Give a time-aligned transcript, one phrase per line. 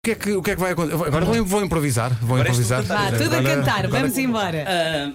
[0.00, 0.94] O que, é que, o que é que vai acontecer?
[1.04, 2.10] Agora vou, vou improvisar.
[2.24, 2.82] Vou tu improvisar.
[2.84, 4.64] Vá, tudo a Agora- cantar, agora- vamos embora.
[4.66, 5.12] Ah,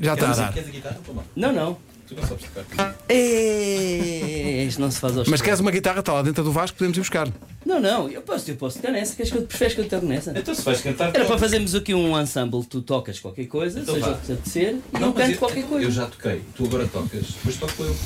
[0.00, 0.52] Já está a dar.
[0.52, 0.98] queres a guitarra?
[1.06, 1.24] Toma.
[1.36, 1.78] não, não.
[2.08, 2.96] Tu não sabes tocar.
[3.08, 6.00] É, Isto não se faz aos Mas queres uma guitarra?
[6.00, 7.28] Está lá dentro do Vasco, podemos ir buscar.
[7.64, 9.14] Não, não, eu posso, eu posso tocar nessa.
[9.14, 10.36] Queres que eu preferes que eu toque nessa?
[10.36, 11.14] Então se vais cantar.
[11.14, 14.12] Era para fazermos aqui um ensemble, tu tocas qualquer coisa, Então seja vá.
[14.12, 15.86] o que te apetecer, e Não, eu canto qualquer coisa.
[15.86, 17.96] Eu já toquei, tu agora tocas, depois toco eu.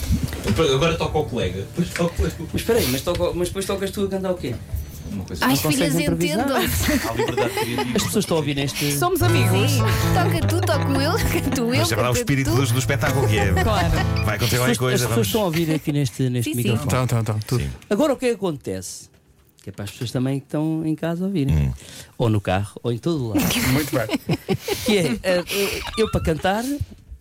[0.67, 2.31] Eu Agora toco ao colega, depois toco eu.
[2.53, 4.55] Mas espera aí, mas, toco- mas depois tocas tu a cantar o quê?
[5.13, 7.83] Uma coisa Ai, filhas liberdade criativa.
[7.95, 8.93] As pessoas estão a ouvir neste.
[8.93, 9.71] Somos amigos.
[9.71, 9.81] Sim.
[10.15, 11.79] Toca tu, toco eu, canto eu.
[11.79, 13.53] Mas é para dar o espírito do, do espetáculo que é.
[13.53, 13.91] Claro.
[14.25, 14.95] Vai acontecer As qualquer pessoas, coisa.
[14.95, 15.27] as pessoas Vamos...
[15.27, 16.69] estão a ouvir aqui neste, neste Sim, sim.
[16.69, 16.87] microfone.
[16.87, 17.41] Então, então, então.
[17.47, 17.65] Tudo.
[17.89, 19.11] Agora o que é que acontece?
[19.63, 21.55] Que é para as pessoas também que estão em casa ouvirem.
[21.55, 21.73] Hum.
[22.17, 23.41] Ou no carro, ou em todo lado.
[23.73, 24.57] Muito bem.
[24.87, 26.65] que é, eh, eh, eu para cantar,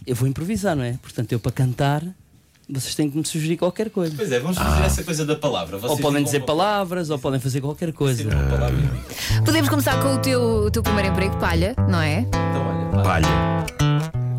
[0.07, 0.93] eu vou improvisar, não é?
[1.01, 2.03] Portanto, eu para cantar,
[2.69, 4.13] vocês têm que me sugerir qualquer coisa.
[4.15, 5.75] Pois é, vamos fazer essa coisa da palavra.
[5.77, 8.23] Ou Vocês podem digam dizer palavras, ou podem fazer qualquer coisa.
[9.43, 12.19] Podemos começar com o teu, o teu primeiro emprego, palha, não é?
[12.19, 13.27] Então olha, pá, Palha.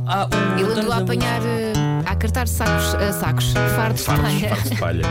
[0.06, 1.72] Ah, o- Ele andou a apanhar, eh,
[2.06, 4.48] a cartar sacos, eh, sacos, fardos de Fartos, palha.
[4.48, 5.03] fartos de palha.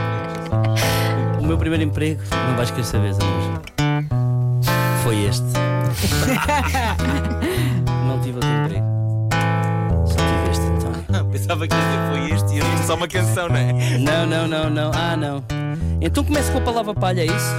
[1.39, 3.61] O meu primeiro emprego, não vais querer saber, Zambujo.
[5.04, 5.45] Foi este.
[8.08, 8.98] não tive outro emprego.
[11.50, 13.97] Pensava que este foi este e era só uma canção, não é?
[13.97, 14.92] Não, não, não, não.
[14.94, 15.44] Ah, não.
[16.00, 17.55] Então começo com a palavra palha, é isso?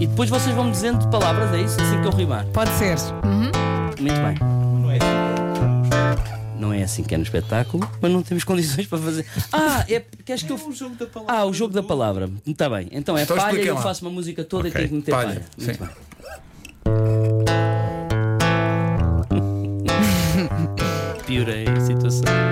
[0.00, 1.78] E depois vocês vão me dizendo palavras, é isso?
[1.78, 2.46] Assim que eu rimar.
[2.54, 2.96] Pode ser.
[4.00, 4.34] Muito bem.
[4.80, 4.98] não é
[6.58, 9.26] Não é assim que é no espetáculo, mas não temos condições para fazer.
[9.52, 10.02] Ah, é.
[10.24, 10.56] Queres que eu.
[10.56, 11.36] o jogo da palavra.
[11.36, 12.30] Ah, o jogo da palavra.
[12.46, 12.88] Está bem.
[12.92, 14.70] Então é Então palha e eu faço uma música toda Ok.
[14.70, 15.42] e tenho que meter Palha, palha.
[15.58, 15.84] Muito sim.
[15.84, 15.90] bem.
[21.26, 22.51] Piorei a situação.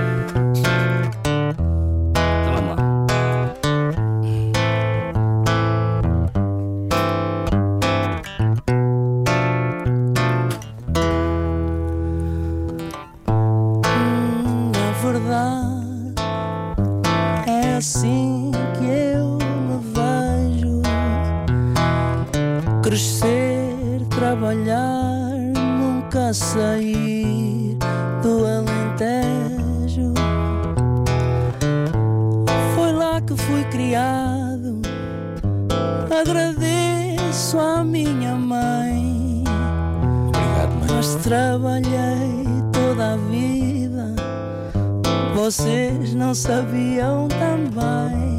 [45.51, 48.30] Vocês não sabiam também.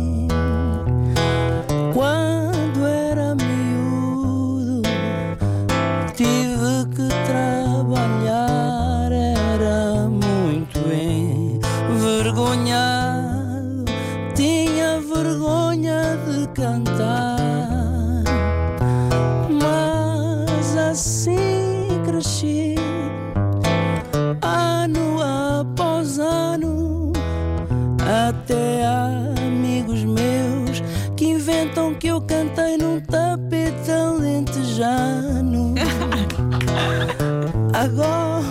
[33.91, 35.75] Alentejano.
[37.74, 38.41] Agora,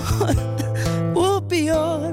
[1.15, 2.13] o pior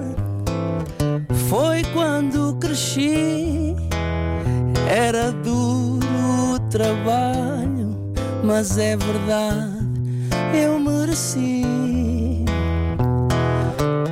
[1.49, 3.75] foi quando cresci.
[4.89, 7.97] Era duro o trabalho,
[8.43, 9.85] mas é verdade,
[10.53, 11.65] eu mereci.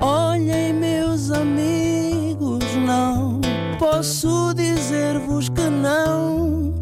[0.02, 3.40] Olhem, meus amigos, não
[3.80, 6.74] posso dizer-vos que não.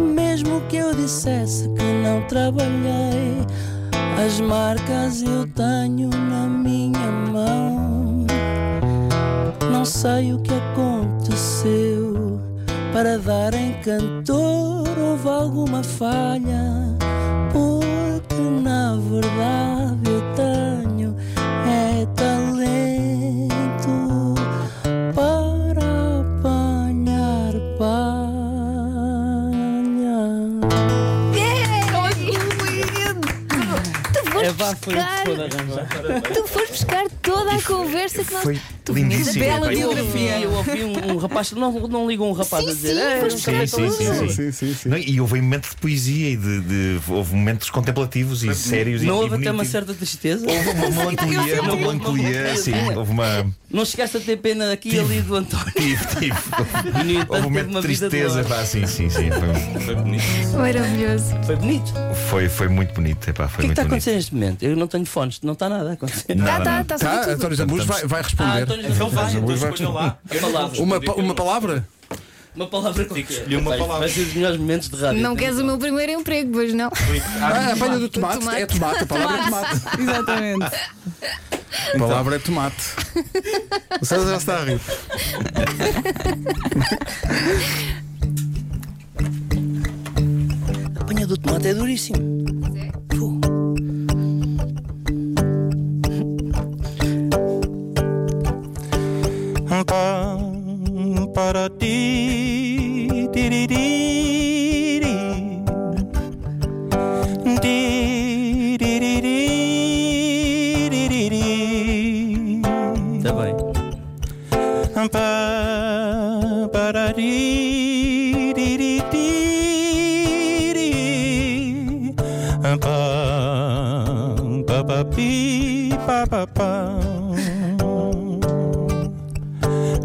[0.00, 3.46] Mesmo que eu dissesse que não trabalhei,
[4.24, 8.26] as marcas eu tenho na minha mão.
[9.70, 12.40] Não sei o que aconteceu
[12.92, 16.96] para dar em cantor houve alguma falha,
[17.52, 20.09] porque na verdade
[34.70, 36.22] É o que buscar, arranjar.
[36.34, 38.42] tu foste buscar toda a conversa que nós.
[38.42, 39.44] Foi tu lindíssimo.
[39.44, 40.40] Bela biografia.
[40.40, 43.20] Eu ouvi um, um rapaz, não, não ligam um rapaz Sim, a dizer, sim, "Ei,
[43.20, 44.74] foste não buscar sei Sim, sim, sim, sim.
[44.74, 44.88] Sim.
[44.88, 49.16] Não, e houve momentos de poesia e de, de- houve momentos contemplativos e sérios Não
[49.16, 50.46] e, houve e até uma certa tristeza.
[50.48, 53.46] Houve uma melancolia, uma melancolia, sim, houve uma.
[53.70, 55.72] Não chegaste a ter pena aqui e ali do António.
[55.76, 56.30] Tive, tive.
[57.06, 59.30] E, entanto, Houve um momento uma de tristeza, pá, sim, sim, sim.
[59.30, 60.24] Foi, Foi bonito.
[60.58, 61.24] Maravilhoso.
[61.46, 61.92] Foi bonito.
[62.28, 64.16] foi, foi muito bonito, epá, O foi que é que está a muito acontecer bonito.
[64.16, 64.62] neste momento?
[64.64, 66.26] Eu não tenho fones, não está nada a acontecer.
[66.26, 66.84] Tá, Nada, tá, nada.
[66.84, 67.32] tá, Tá, sabe tudo.
[67.34, 68.62] António Zambujo vai, vai Ah, responder.
[68.62, 70.18] António Então vai, então escolha lá.
[70.78, 71.86] Uma, que uma palavra?
[72.56, 73.24] Uma palavra qualquer.
[73.24, 74.00] que escolher uma Vai- palavra.
[74.00, 75.20] Vai ser os melhores momentos de rádio.
[75.22, 76.90] Não queres o meu primeiro emprego, pois não?
[77.40, 78.40] Ah, apanha do tomate.
[78.40, 78.62] tomate.
[78.62, 80.02] É tomate, a palavra é tomate.
[80.02, 80.66] Exatamente.
[81.94, 82.82] A palavra é tomate.
[84.00, 84.80] O César já está a rir.
[91.00, 92.18] Apanha do tomate é duríssimo.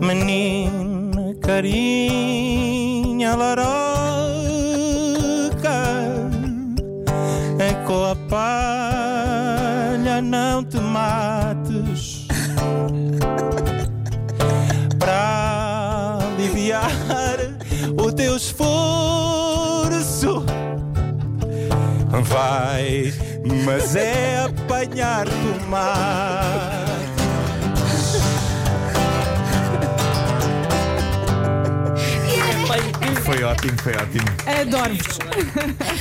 [0.06, 3.66] Menina carinha laroca
[7.58, 12.28] É com a palha não te mates.
[15.00, 16.92] Pra aliviar
[17.98, 20.46] o teu esforço
[22.24, 23.12] Vai,
[23.66, 25.56] mas é apanhar Pai,
[33.36, 34.26] Foi ótimo, foi ótimo.
[34.62, 35.20] Adoro-vos.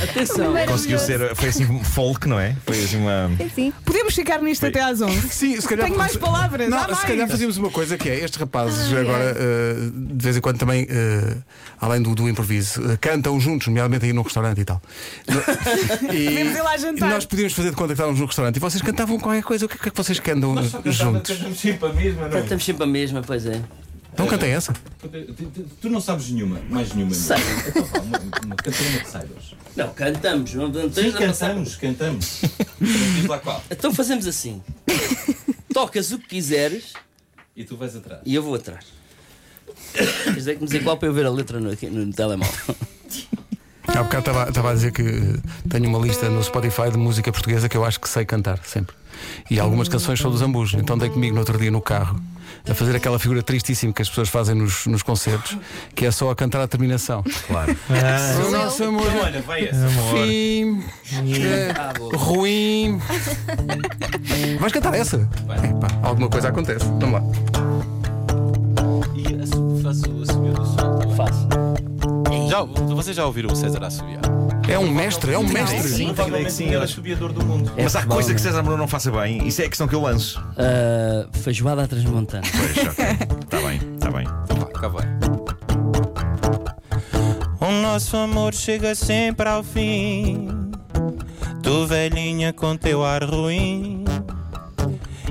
[0.09, 0.53] atenção.
[0.67, 2.55] Conseguiu ser, foi assim folk, não é?
[2.65, 3.29] Foi assim uma.
[3.53, 3.73] Sim.
[3.83, 5.27] Podemos ficar nisto até às 11.
[5.29, 5.85] Sim, se calhar.
[5.85, 7.03] Tenho mais palavras, Não, há se mais.
[7.03, 10.87] calhar fazíamos uma coisa que é estes rapazes agora, eh, de vez em quando também,
[10.89, 11.35] eh,
[11.81, 14.81] além do, do improviso, eh, cantam juntos, nomeadamente aí num restaurante e tal.
[15.27, 15.41] No-
[16.15, 17.09] e Podemos ir lá jantar.
[17.09, 19.65] Nós podíamos fazer de conta que estávamos num restaurante e vocês cantavam qualquer coisa.
[19.65, 20.55] O que é que vocês cantam
[20.85, 21.37] juntos?
[21.37, 22.41] Cantamos sempre a mesma, não é?
[22.41, 23.59] Estamos sempre a mesma, pois é.
[24.15, 24.71] Então cantem essa.
[25.81, 27.13] Tu- não sabes nenhuma, mais nenhuma.
[27.13, 27.35] Sei.
[27.67, 29.55] Então uma, uma, canta uma que saibas.
[29.75, 30.53] Não, cantamos.
[30.53, 32.41] Não, não Sim, cantamos, cantamos.
[32.79, 33.61] Diz lá qual.
[33.69, 34.63] Então fazemos assim.
[35.73, 36.93] Tocas o que quiseres
[37.55, 38.21] E tu vais atrás.
[38.25, 38.85] e eu vou atrás.
[39.93, 41.75] Tens é que me dizer qual para eu ver a letra no
[42.13, 42.75] telemóvel.
[43.97, 45.39] Há bocado estava- a dizer que
[45.69, 48.95] tenho uma lista no Spotify de música portuguesa que eu acho que sei cantar sempre.
[49.49, 50.73] E algumas canções são dos ambos.
[50.73, 52.19] Então dei comigo no outro dia no carro
[52.69, 55.57] a fazer aquela figura tristíssima que as pessoas fazem nos, nos concertos,
[55.93, 57.23] que é só a cantar a terminação.
[57.47, 57.75] Claro.
[58.47, 59.07] O nosso amor.
[59.23, 59.87] Olha, vai essa.
[60.13, 60.83] Fim.
[61.79, 62.17] Ah, boa.
[62.17, 62.99] Ruim.
[64.59, 65.17] Vais cantar essa?
[65.17, 66.85] Epá, alguma coisa acontece.
[66.85, 67.21] Vamos lá.
[69.15, 71.15] E faço o assobio do som.
[71.15, 71.47] Faço.
[72.49, 74.21] Já, vocês já ouviram o César assobiar?
[74.67, 75.81] É um mestre, é um mestre.
[75.89, 77.71] Sim, Provavelmente sim, o eu- assobiador do mundo.
[77.77, 78.41] É Mas há coisa que.
[78.41, 80.41] César Mourão não faça bem, isso é a questão que eu lanço.
[80.57, 82.43] Ah, feijoada à transmontana.
[82.51, 83.05] Pois, ok.
[83.43, 84.27] Está bem, está bem.
[84.43, 85.05] Então vá, cá vai.
[87.61, 90.49] O nosso amor chega sempre ao fim.
[91.61, 94.03] Tu velhinha com teu ar ruim.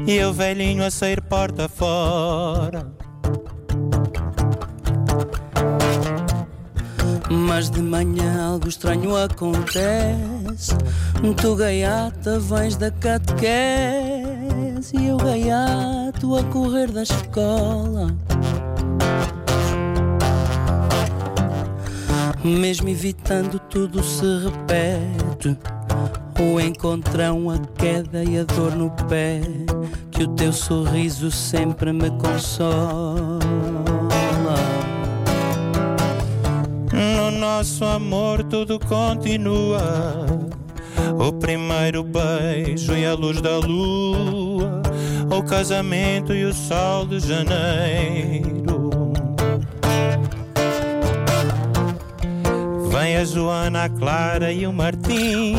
[0.06, 2.86] E eu velhinho a sair porta fora.
[7.34, 10.76] Mas de manhã algo estranho acontece.
[11.40, 13.46] Tu gaiata vens da catequese
[14.98, 18.14] e eu gaiato a correr da escola.
[22.44, 25.58] Mesmo evitando tudo se repete.
[26.38, 29.40] O encontrão, a queda e a dor no pé.
[30.10, 33.38] Que o teu sorriso sempre me consola.
[36.94, 40.26] No nosso amor tudo continua.
[41.18, 44.80] O primeiro beijo e a luz da lua.
[45.28, 48.90] O casamento e o sol de janeiro.
[52.90, 55.56] Vem a Joana, a Clara e o Martim.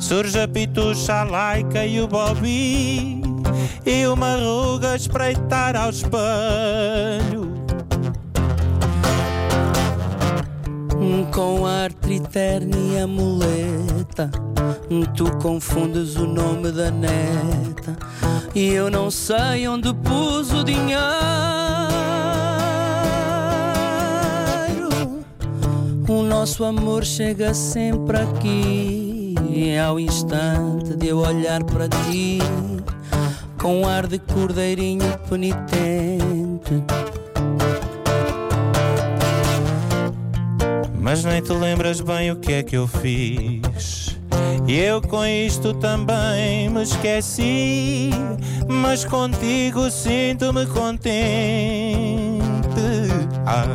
[0.00, 3.22] Surge a Pitucha, a Laica e o Bobby.
[3.86, 7.63] E uma ruga a espreitar ao espelho.
[11.32, 14.30] Com arte eterna e a muleta.
[15.16, 17.96] Tu confundes o nome da neta.
[18.54, 21.04] E eu não sei onde pus o dinheiro.
[26.08, 29.34] O nosso amor chega sempre aqui.
[29.86, 32.38] Ao instante de eu olhar para ti.
[33.60, 36.82] Com ar de cordeirinho penitente
[41.04, 44.18] Mas nem te lembras bem o que é que eu fiz.
[44.66, 48.08] E eu com isto também me esqueci.
[48.66, 51.12] Mas contigo sinto-me contente.
[53.44, 53.66] Ah.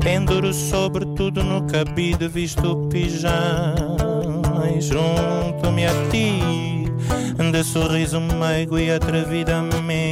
[0.00, 3.76] Penduro sobretudo no cabide visto pijama
[4.74, 6.90] E junto-me a ti
[7.52, 10.07] De sorriso meigo e atrevidamente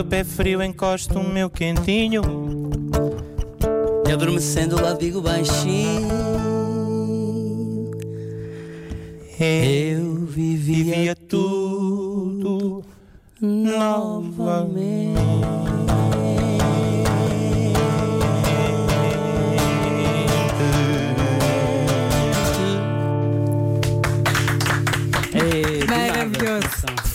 [0.00, 2.22] teu pé frio encosto o meu quentinho.
[4.08, 6.08] E adormecendo lá digo baixinho.
[9.38, 11.14] Eu vivia,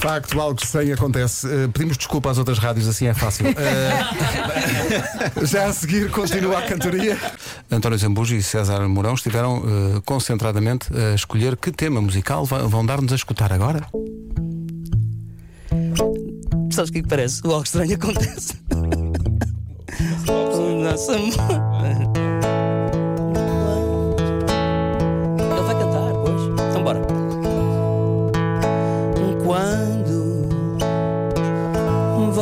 [0.06, 1.48] facto, algo estranho acontece.
[1.48, 3.46] Eh, pedimos desculpa às outras rádios, assim é fácil.
[3.66, 7.18] Eh, já a seguir continua a cantoria.
[7.72, 13.12] António Zambujo e César Mourão estiveram eh, concentradamente a escolher que tema musical vão dar-nos
[13.12, 13.88] a escutar agora.
[16.72, 17.42] Sabes o que é que parece?
[17.46, 18.54] O algo estranho acontece.
[20.28, 21.75] O nosso amor.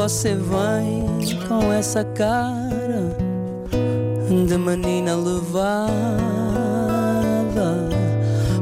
[0.04, 1.06] Você vem
[1.48, 3.16] com essa cara
[4.28, 5.88] de menina levada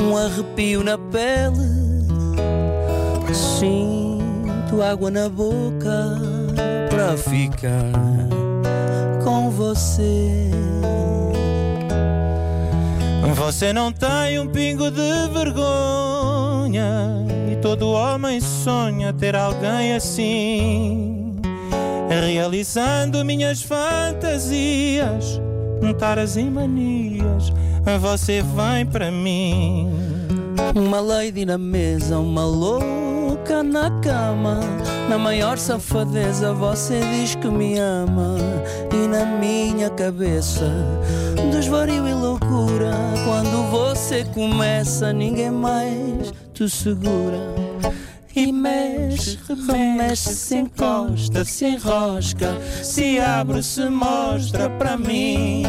[0.00, 1.60] um arrepio na pele,
[3.34, 6.16] sinto água na boca
[6.88, 7.92] para ficar
[9.22, 10.54] com você.
[13.44, 21.36] Você não tem um pingo de vergonha E todo homem sonha ter alguém assim
[22.08, 25.38] Realizando minhas fantasias
[25.98, 27.52] Taras e manias
[28.00, 29.90] Você vem para mim
[30.74, 34.60] Uma lady na mesa, uma louca na cama.
[35.08, 38.36] Na maior safadeza você diz que me ama.
[38.92, 40.64] E na minha cabeça,
[41.74, 42.92] desvario e loucura.
[43.24, 47.38] Quando você começa, ninguém mais te segura.
[48.36, 49.38] E mexe,
[49.68, 55.64] remexe, se encosta, se enrosca, se abre, se mostra para mim.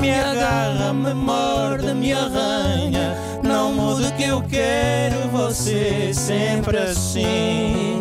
[0.00, 3.14] Me agarra, me morde, me arranha.
[3.42, 8.00] Não mude que eu quero você sempre assim.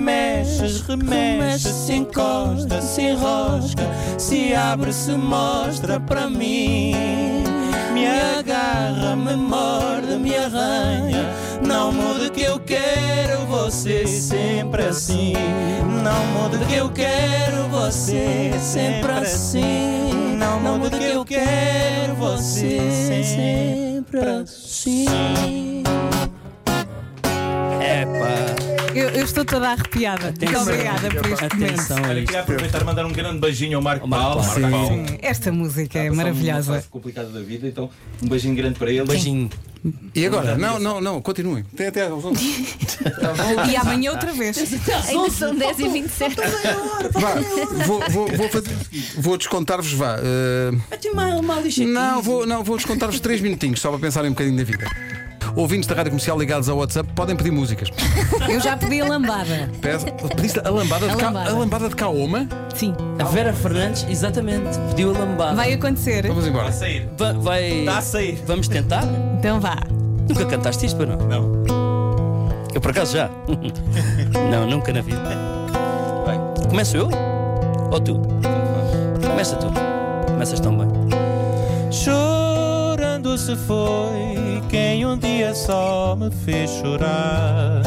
[0.00, 3.82] E mexes, remexes, se encosta, se enrosca,
[4.16, 6.94] se abre, se mostra para mim.
[7.92, 11.28] Me agarra, me morde, me arranha.
[11.60, 15.34] Não mude que eu quero você sempre assim.
[16.02, 20.34] Não mude que eu quero você sempre assim.
[20.38, 22.80] Não mude que eu quero você
[23.22, 25.04] sempre assim.
[27.82, 30.26] Epa, Eu, eu estou toda arrepiada.
[30.26, 30.62] Muito Atenção.
[30.62, 31.64] obrigada por este momento.
[31.74, 32.26] atenção a Olha, isto.
[32.26, 34.44] queria aproveitar e mandar um grande beijinho ao Marco Marco Paulo.
[34.44, 34.60] Paulo.
[34.60, 35.08] Marco Paulo.
[35.08, 36.74] Sim, Esta música é Uma maravilhosa.
[36.74, 37.88] fase complicada da vida, então
[38.22, 39.04] um beijinho grande para ele.
[39.06, 39.48] Beijinho.
[40.14, 40.58] E agora?
[40.58, 41.64] Não, não, não, continuem.
[41.74, 42.38] Tem até às 11.
[43.70, 44.58] E amanhã outra vez.
[45.08, 46.36] Ainda são 10 e 27.
[47.14, 47.34] Vá,
[47.86, 48.76] vou, vou, vou, fazer-
[49.16, 50.18] vou descontar-vos, vá.
[50.18, 50.70] eh,
[51.86, 54.84] não, vou, não, vou descontar-vos 3 minutinhos só para pensarem um bocadinho na vida.
[55.56, 57.88] Ouvintes da rádio comercial ligados ao WhatsApp podem pedir músicas.
[58.48, 59.68] Eu já pedi a lambada.
[59.80, 61.50] Peço- Pediste a lambada de, A Ca- lambada.
[61.50, 62.48] a lambada de Kaoma?
[62.74, 62.94] Sim.
[63.18, 65.56] A Vera Fernandes, exatamente, pediu a lambada.
[65.56, 66.26] Vai acontecer.
[66.26, 66.72] Vamos Está a embora.
[66.72, 67.08] sair.
[67.18, 67.70] Va- vai.
[67.80, 68.42] Está a sair.
[68.46, 69.04] Vamos tentar?
[69.38, 69.76] Então vá.
[70.28, 71.26] Nunca cantaste isto, para não?
[71.26, 71.62] Não.
[72.72, 73.28] Eu por acaso já?
[74.50, 75.20] não, nunca na vida.
[76.24, 76.38] Vai.
[76.68, 77.08] Começo eu?
[77.90, 78.20] Ou tu?
[79.28, 79.66] Começa tu.
[80.32, 80.88] Começas tão bem.
[81.90, 87.82] Chorando se foi quem um dia só me fez chorar.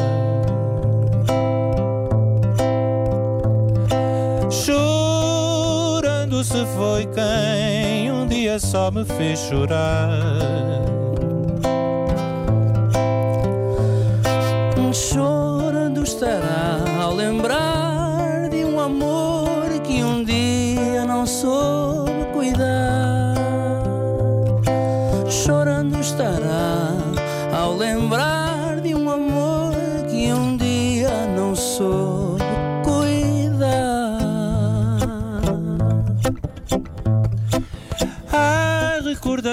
[4.52, 10.20] Chorando se foi quem um dia só me fez chorar.
[14.94, 16.83] Chorando estará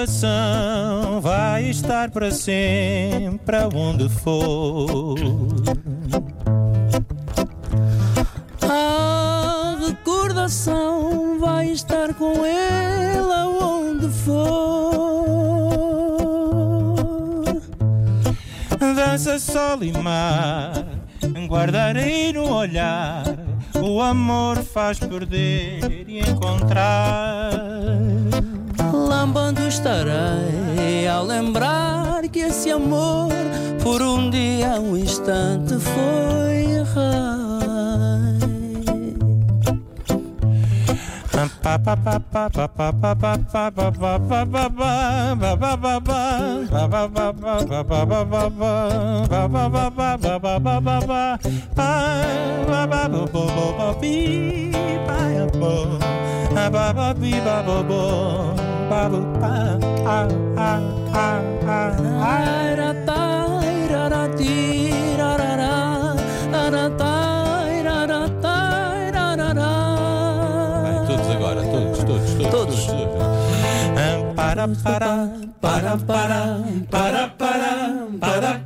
[0.01, 5.15] recordação vai estar para sempre aonde for.
[8.63, 14.81] A recordação vai estar com ele aonde for.
[18.95, 20.83] Dança sol e mar,
[21.47, 23.23] guardarei no olhar.
[23.79, 28.10] O amor faz perder e encontrar.
[29.31, 33.29] Lambando estarei ao lembrar que esse amor
[33.81, 36.31] por um dia, um instante foi
[71.07, 72.51] Todos agora, todos, todos, todos.
[72.51, 72.91] Todos.
[74.35, 75.29] Para, para,
[75.61, 76.57] Para, para, para,
[76.89, 77.77] para, para, para,
[78.19, 78.60] para, para,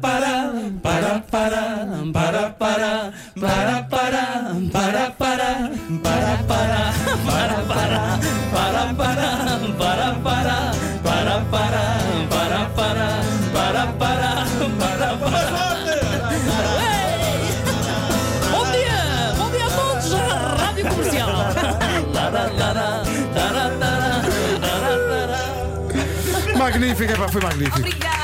[26.79, 27.79] magnífica, pá, foi magnífico.
[27.79, 28.14] Obrigada.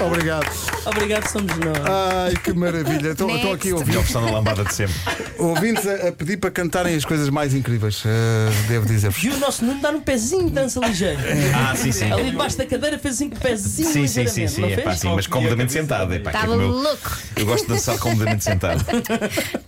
[0.00, 0.46] Obrigado.
[0.86, 1.78] Obrigado, somos nós.
[1.84, 3.10] Ai, que maravilha.
[3.10, 4.94] Estou estou aqui a ouvir Melhor versão da lambada de sempre.
[5.38, 9.22] ouvintes a, a pedir para cantarem as coisas mais incríveis, eh, devo dizer-vos.
[9.22, 11.20] E o nosso Nuno dá um pezinho de dança ligeiro.
[11.54, 12.10] Ah, sim, sim.
[12.10, 14.94] Ali debaixo da cadeira fez assim com o pezinho Sim, sim, sim, sim, é pá,
[14.96, 16.08] sim, mas comodamente sentado.
[16.08, 17.18] que é Estava como eu, louco.
[17.36, 18.84] eu gosto de dançar comodamente sentado.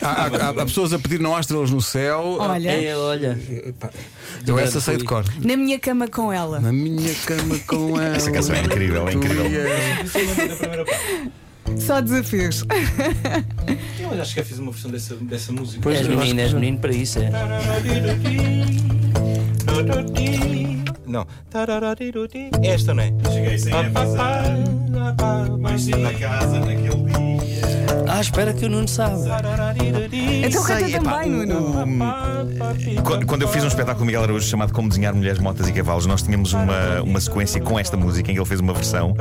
[0.01, 2.37] Há, há- há pessoas a pedir não há estrelas no céu.
[2.41, 3.39] Olha, É, olha.
[4.47, 5.25] Eu essa sei de cor.
[5.45, 6.59] na minha cama com ela.
[6.61, 8.17] Na minha cama com ela.
[8.17, 9.47] Essa canção é incrível, é Tu incrível.
[9.47, 10.22] e eu.
[11.79, 12.65] Só desafios.
[13.99, 15.81] Eu acho que já fiz uma versão dessa, dessa música.
[15.83, 17.31] Pois, És menino, és menino para isso, é.
[21.13, 21.27] Não.
[22.63, 23.13] Esta não é?
[23.31, 24.45] Cheguei sem avisar,
[25.61, 27.23] mas sim na casa naquele dia.
[28.09, 29.15] Ah, espera que o Nuno sabe.
[30.45, 31.83] Então canta Sei, epá, também, Nuno.
[31.83, 35.39] o- Qu- Quando eu fiz um espetáculo com o Miguel Araújo chamado Como Desenhar Mulheres,
[35.39, 38.61] Motas e Cavalos, nós tínhamos uma, uma sequência com esta música em que ele fez
[38.61, 39.15] uma versão,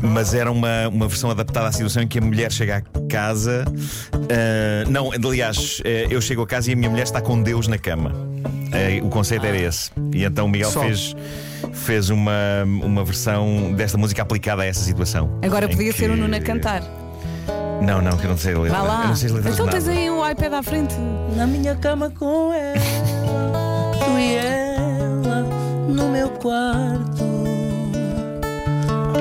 [0.00, 3.64] mas era uma, uma versão adaptada à situação em que a mulher chega à casa.
[4.14, 7.66] ah, não, aliás, eh, eu chego a casa e a minha mulher está com Deus
[7.68, 8.12] na cama.
[8.72, 9.90] Eh, o conceito era esse.
[10.14, 10.80] E então o Miguel Só.
[10.80, 11.14] fez,
[11.72, 12.32] fez uma,
[12.64, 15.38] uma versão desta música aplicada a essa situação.
[15.42, 16.82] Agora Em podia ser o que- Nuno a cantar.
[17.82, 18.70] Não, não, que eu não sei ler.
[18.70, 19.06] Vá Eu lá.
[19.08, 19.98] não sei as letras Então de tens nada.
[19.98, 20.94] aí o iPad à frente.
[21.36, 22.74] Na minha cama com ela,
[23.98, 25.42] tu e ela,
[25.88, 27.32] no meu quarto.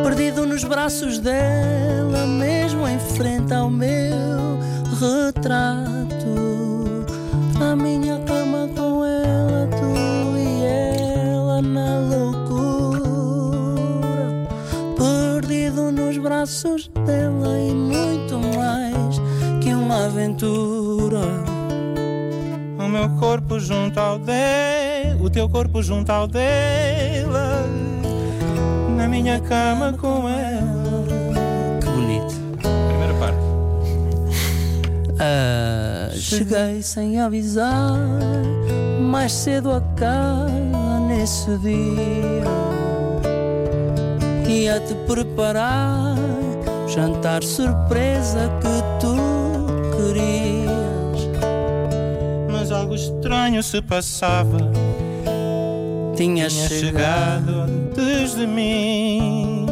[0.04, 4.60] Perdido nos braços dela, mesmo em frente ao meu
[5.00, 6.71] retrato.
[16.42, 19.22] Braços dela e muito mais
[19.64, 21.20] que uma aventura.
[22.80, 27.64] O meu corpo junto ao dele, o teu corpo junto ao dela,
[28.98, 31.80] na minha cama com ela.
[31.80, 32.34] Que bonito.
[32.88, 33.40] Primeira parte.
[35.20, 38.00] Ah, cheguei sem avisar,
[39.00, 42.61] mais cedo a casa nesse dia.
[44.52, 46.14] Ia-te preparar
[46.86, 49.16] o jantar surpresa que tu
[49.96, 51.30] querias.
[52.52, 54.58] Mas algo estranho se passava.
[56.18, 56.80] Tinha chegado.
[56.82, 59.66] chegado antes de mim.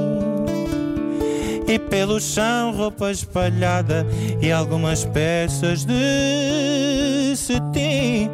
[1.67, 4.07] E pelo chão roupa espalhada
[4.41, 8.29] e algumas peças de cetim.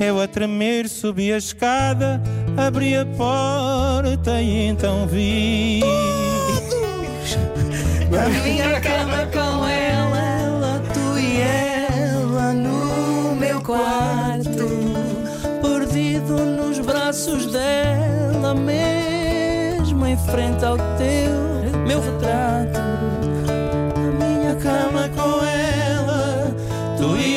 [0.00, 2.20] Eu a tremer subi a escada,
[2.56, 5.80] abri a porta e então vi.
[8.10, 14.68] Na minha cama com ela, ela, tu e ela no meu quarto.
[15.62, 22.80] Perdido nos braços dela, mesmo em frente ao teu, meu retrato.
[23.96, 26.54] Na minha cama com ela,
[26.98, 27.31] tu e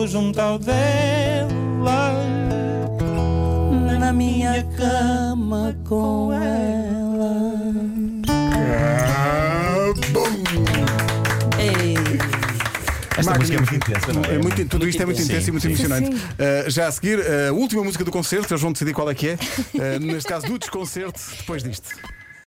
[0.00, 2.14] corpo junto ao dela.
[3.98, 7.52] na minha cama com ela.
[11.58, 11.94] Ei.
[13.18, 14.34] Esta música é muito intensa, não é?
[14.34, 15.68] É muito- tudo isto é muito Sim, intenso e muito sim.
[15.68, 16.10] emocionante.
[16.16, 19.28] Uh, já a seguir, a última música do concerto, eles vão decidir qual é que
[19.28, 19.34] é.
[19.74, 21.90] Uh, neste caso, do desconcerto, depois disto.